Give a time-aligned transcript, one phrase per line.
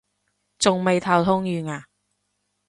[0.57, 1.85] 仲未頭痛完啊？